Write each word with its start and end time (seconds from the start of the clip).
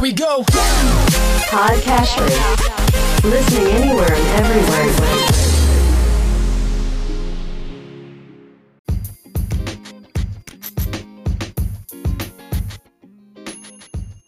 Here 0.00 0.08
we 0.08 0.16
go. 0.16 0.40
Podcasters. 1.52 2.32
Listening 3.20 3.68
anywhere 3.68 4.08
and 4.08 4.26
everywhere. 4.40 4.88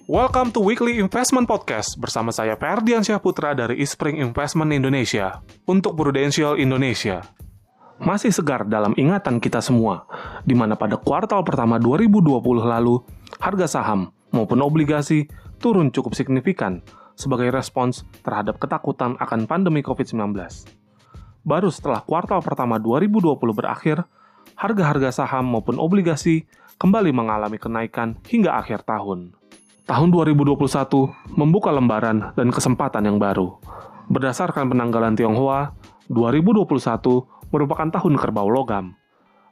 Welcome 0.04 0.52
to 0.52 0.60
Weekly 0.60 1.00
Investment 1.00 1.48
Podcast 1.48 1.96
bersama 1.96 2.36
saya 2.36 2.52
Ferdian 2.60 3.00
Syahputra 3.00 3.56
dari 3.56 3.80
Ispring 3.80 4.20
Investment 4.20 4.76
Indonesia 4.76 5.40
untuk 5.64 5.96
Prudential 5.96 6.60
Indonesia. 6.60 7.24
Masih 7.96 8.28
segar 8.28 8.68
dalam 8.68 8.92
ingatan 9.00 9.40
kita 9.40 9.64
semua, 9.64 10.04
di 10.44 10.52
mana 10.52 10.76
pada 10.76 11.00
kuartal 11.00 11.40
pertama 11.40 11.80
2020 11.80 12.44
lalu, 12.60 13.00
harga 13.40 13.80
saham 13.80 14.12
maupun 14.32 14.60
obligasi 14.60 15.28
turun 15.62 15.94
cukup 15.94 16.18
signifikan 16.18 16.82
sebagai 17.14 17.54
respons 17.54 18.02
terhadap 18.26 18.58
ketakutan 18.58 19.14
akan 19.22 19.46
pandemi 19.46 19.86
COVID-19. 19.86 20.34
Baru 21.46 21.70
setelah 21.70 22.02
kuartal 22.02 22.42
pertama 22.42 22.82
2020 22.82 23.38
berakhir, 23.54 24.02
harga-harga 24.58 25.22
saham 25.22 25.46
maupun 25.46 25.78
obligasi 25.78 26.50
kembali 26.82 27.14
mengalami 27.14 27.62
kenaikan 27.62 28.18
hingga 28.26 28.58
akhir 28.58 28.82
tahun 28.82 29.38
tahun 29.86 30.08
2021 30.14 30.56
membuka 31.34 31.74
lembaran 31.74 32.32
dan 32.38 32.48
kesempatan 32.54 33.02
yang 33.02 33.18
baru. 33.18 33.58
Berdasarkan 34.08 34.70
penanggalan 34.70 35.18
Tionghoa, 35.18 35.74
2021 36.08 36.70
merupakan 37.50 37.88
tahun 37.90 38.14
kerbau 38.18 38.48
logam. 38.48 38.94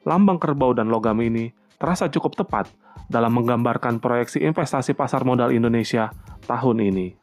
Lambang 0.06 0.40
kerbau 0.40 0.73
dan 0.73 0.88
logam 0.88 1.18
ini 1.20 1.52
terasa 1.77 2.09
cukup 2.09 2.40
tepat 2.40 2.70
dalam 3.10 3.34
menggambarkan 3.34 3.98
proyeksi 3.98 4.38
investasi 4.46 4.95
pasar 4.95 5.27
modal 5.27 5.51
Indonesia 5.51 6.14
tahun 6.46 6.78
ini. 6.78 7.18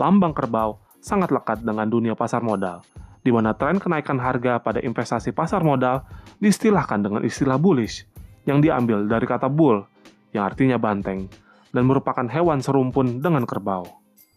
Lambang 0.00 0.32
kerbau 0.32 0.80
sangat 0.96 1.28
lekat 1.28 1.60
dengan 1.60 1.84
dunia 1.86 2.16
pasar 2.16 2.40
modal, 2.40 2.80
di 3.20 3.28
mana 3.28 3.52
tren 3.52 3.76
kenaikan 3.76 4.16
harga 4.16 4.58
pada 4.58 4.80
investasi 4.80 5.36
pasar 5.36 5.60
modal 5.60 6.02
diistilahkan 6.40 7.04
dengan 7.04 7.20
istilah 7.22 7.60
bullish, 7.60 8.08
yang 8.48 8.64
diambil 8.64 9.04
dari 9.04 9.28
kata 9.28 9.52
bull, 9.52 9.84
yang 10.32 10.48
artinya 10.48 10.80
banteng, 10.80 11.28
dan 11.70 11.84
merupakan 11.84 12.24
hewan 12.24 12.64
serumpun 12.64 13.20
dengan 13.20 13.44
kerbau. 13.44 13.84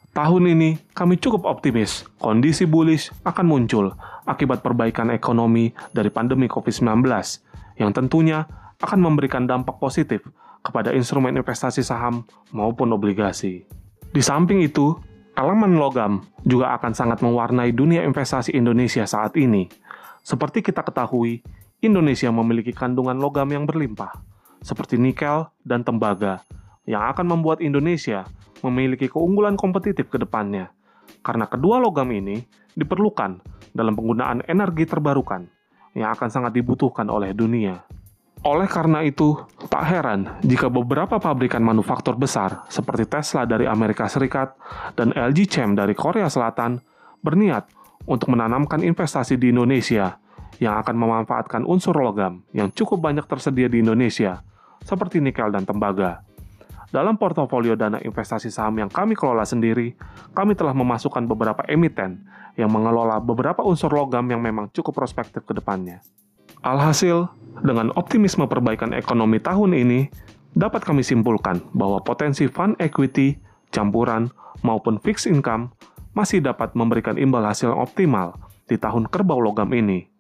Tahun 0.10 0.44
ini, 0.52 0.76
kami 0.92 1.22
cukup 1.22 1.46
optimis 1.46 2.04
kondisi 2.20 2.66
bullish 2.66 3.14
akan 3.24 3.46
muncul 3.46 3.94
akibat 4.26 4.66
perbaikan 4.66 5.14
ekonomi 5.14 5.72
dari 5.94 6.10
pandemi 6.10 6.50
COVID-19 6.50 7.06
yang 7.78 7.94
tentunya 7.94 8.44
akan 8.82 9.00
memberikan 9.00 9.46
dampak 9.46 9.78
positif 9.78 10.26
kepada 10.62 10.92
instrumen 10.92 11.36
investasi 11.36 11.82
saham 11.82 12.28
maupun 12.52 12.92
obligasi. 12.92 13.64
Di 14.10 14.22
samping 14.24 14.66
itu, 14.66 14.98
elemen 15.38 15.80
logam 15.80 16.26
juga 16.44 16.76
akan 16.76 16.92
sangat 16.92 17.24
mewarnai 17.24 17.72
dunia 17.72 18.04
investasi 18.04 18.52
Indonesia 18.58 19.06
saat 19.08 19.38
ini. 19.40 19.70
Seperti 20.26 20.60
kita 20.60 20.84
ketahui, 20.84 21.40
Indonesia 21.80 22.28
memiliki 22.28 22.76
kandungan 22.76 23.16
logam 23.16 23.48
yang 23.56 23.64
berlimpah, 23.64 24.12
seperti 24.60 25.00
nikel 25.00 25.48
dan 25.64 25.88
tembaga, 25.88 26.44
yang 26.84 27.08
akan 27.08 27.40
membuat 27.40 27.64
Indonesia 27.64 28.28
memiliki 28.60 29.08
keunggulan 29.08 29.56
kompetitif 29.56 30.12
ke 30.12 30.20
depannya, 30.20 30.76
karena 31.24 31.48
kedua 31.48 31.80
logam 31.80 32.12
ini 32.12 32.44
diperlukan 32.76 33.40
dalam 33.72 33.96
penggunaan 33.96 34.44
energi 34.52 34.84
terbarukan 34.84 35.48
yang 35.96 36.12
akan 36.12 36.28
sangat 36.28 36.52
dibutuhkan 36.60 37.08
oleh 37.08 37.32
dunia. 37.32 37.80
Oleh 38.44 38.68
karena 38.72 39.04
itu, 39.04 39.36
tak 39.70 39.86
heran 39.86 40.42
jika 40.42 40.66
beberapa 40.68 41.22
pabrikan 41.22 41.62
manufaktur 41.62 42.18
besar 42.18 42.66
seperti 42.74 43.06
Tesla 43.06 43.46
dari 43.46 43.70
Amerika 43.70 44.10
Serikat 44.10 44.58
dan 44.98 45.14
LG 45.14 45.46
Chem 45.46 45.78
dari 45.78 45.94
Korea 45.94 46.26
Selatan 46.26 46.82
berniat 47.22 47.70
untuk 48.10 48.34
menanamkan 48.34 48.82
investasi 48.82 49.38
di 49.38 49.54
Indonesia 49.54 50.18
yang 50.58 50.82
akan 50.82 50.96
memanfaatkan 50.98 51.62
unsur 51.64 51.96
logam 51.96 52.42
yang 52.52 52.74
cukup 52.74 53.00
banyak 53.00 53.24
tersedia 53.30 53.70
di 53.70 53.80
Indonesia, 53.80 54.42
seperti 54.84 55.22
nikel 55.22 55.54
dan 55.54 55.64
tembaga. 55.64 56.26
Dalam 56.90 57.22
portofolio 57.22 57.78
dana 57.78 58.02
investasi 58.02 58.50
saham 58.50 58.82
yang 58.82 58.90
kami 58.90 59.14
kelola 59.14 59.46
sendiri, 59.46 59.94
kami 60.34 60.58
telah 60.58 60.74
memasukkan 60.74 61.22
beberapa 61.30 61.62
emiten 61.70 62.26
yang 62.58 62.74
mengelola 62.74 63.22
beberapa 63.22 63.62
unsur 63.62 63.94
logam 63.94 64.26
yang 64.26 64.42
memang 64.42 64.74
cukup 64.74 64.98
prospektif 64.98 65.46
ke 65.46 65.54
depannya. 65.54 66.02
Alhasil, 66.60 67.32
dengan 67.64 67.96
optimisme 67.96 68.44
perbaikan 68.44 68.92
ekonomi 68.92 69.40
tahun 69.40 69.72
ini, 69.72 70.12
dapat 70.60 70.84
kami 70.84 71.08
simpulkan 71.08 71.64
bahwa 71.72 72.04
potensi 72.04 72.52
fund 72.52 72.76
equity, 72.84 73.40
campuran, 73.72 74.28
maupun 74.60 75.00
fixed 75.00 75.32
income 75.32 75.72
masih 76.12 76.44
dapat 76.44 76.76
memberikan 76.76 77.16
imbal 77.16 77.48
hasil 77.48 77.72
optimal 77.72 78.36
di 78.68 78.76
tahun 78.76 79.08
kerbau 79.08 79.40
logam 79.40 79.72
ini. 79.72 80.12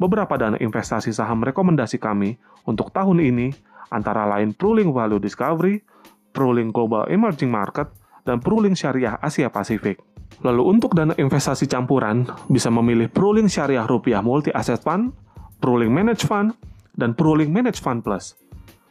Beberapa 0.00 0.40
dana 0.40 0.56
investasi 0.56 1.12
saham 1.12 1.44
rekomendasi 1.44 2.00
kami 2.00 2.40
untuk 2.64 2.88
tahun 2.88 3.20
ini 3.20 3.52
antara 3.92 4.24
lain 4.24 4.56
Pruling 4.56 4.96
Value 4.96 5.20
Discovery, 5.20 5.84
Pruling 6.32 6.72
Global 6.72 7.04
Emerging 7.12 7.52
Market, 7.52 7.92
dan 8.24 8.40
Pruling 8.40 8.72
Syariah 8.72 9.20
Asia 9.20 9.52
Pasifik. 9.52 10.00
Lalu 10.40 10.62
untuk 10.64 10.96
dana 10.96 11.12
investasi 11.20 11.68
campuran, 11.68 12.24
bisa 12.48 12.72
memilih 12.72 13.12
Pruling 13.12 13.52
Syariah 13.52 13.84
Rupiah 13.84 14.24
Multi 14.24 14.48
Asset 14.56 14.80
Fund, 14.80 15.12
Pruling 15.62 15.94
Managed 15.94 16.26
Fund, 16.26 16.58
dan 16.98 17.14
Pruling 17.14 17.54
Managed 17.54 17.80
Fund 17.80 18.02
Plus. 18.02 18.34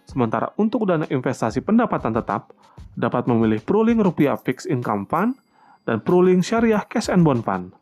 Sementara 0.07 0.55
untuk 0.55 0.87
dana 0.87 1.03
investasi 1.03 1.59
pendapatan 1.59 2.15
tetap, 2.15 2.55
dapat 2.95 3.27
memilih 3.27 3.59
Pruling 3.59 3.99
Rupiah 3.99 4.39
Fixed 4.39 4.71
Income 4.71 5.11
Fund 5.11 5.35
dan 5.83 5.99
Pruling 5.99 6.39
Syariah 6.39 6.87
Cash 6.87 7.11
and 7.11 7.27
Bond 7.27 7.43
Fund. 7.43 7.75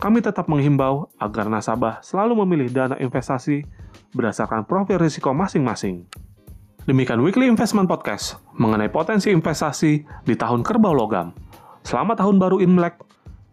Kami 0.00 0.24
tetap 0.24 0.50
menghimbau 0.50 1.12
agar 1.20 1.46
nasabah 1.46 2.02
selalu 2.02 2.42
memilih 2.42 2.68
dana 2.72 2.96
investasi 2.98 3.62
berdasarkan 4.16 4.66
profil 4.66 4.98
risiko 4.98 5.30
masing-masing. 5.30 6.08
Demikian 6.84 7.22
Weekly 7.22 7.48
Investment 7.48 7.88
Podcast 7.88 8.42
mengenai 8.58 8.90
potensi 8.92 9.32
investasi 9.32 10.04
di 10.26 10.34
tahun 10.34 10.66
kerbau 10.66 10.92
logam. 10.92 11.32
Selamat 11.84 12.20
tahun 12.20 12.36
baru 12.36 12.60
Imlek, 12.60 13.00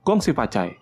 Gongsi 0.04 0.36
Pacai. 0.36 0.81